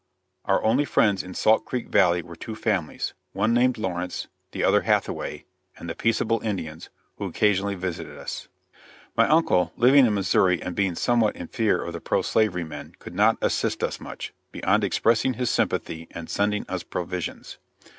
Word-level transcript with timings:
Our 0.45 0.63
only 0.63 0.83
friends 0.83 1.21
in 1.21 1.35
Salt 1.35 1.63
Creek 1.63 1.87
valley 1.89 2.23
were 2.23 2.35
two 2.35 2.55
families; 2.55 3.13
one 3.33 3.53
named 3.53 3.77
Lawrence, 3.77 4.25
the 4.51 4.63
other 4.63 4.81
Hathaway, 4.81 5.45
and 5.77 5.87
the 5.87 5.93
peaceable 5.93 6.41
Indians, 6.41 6.89
who 7.17 7.25
occasionally 7.25 7.75
visited 7.75 8.17
us. 8.17 8.47
My 9.15 9.27
uncle, 9.27 9.71
living 9.77 10.07
in 10.07 10.15
Missouri 10.15 10.59
and 10.59 10.75
being 10.75 10.95
somewhat 10.95 11.35
in 11.35 11.49
fear 11.49 11.83
of 11.83 11.93
the 11.93 12.01
pro 12.01 12.23
slavery 12.23 12.63
men, 12.63 12.95
could 12.97 13.13
not 13.13 13.37
assist 13.43 13.83
us 13.83 13.99
much, 13.99 14.33
beyond 14.51 14.83
expressing 14.83 15.35
his 15.35 15.51
sympathy 15.51 16.07
and 16.09 16.31
sending 16.31 16.65
us 16.67 16.81
provisions. 16.81 17.59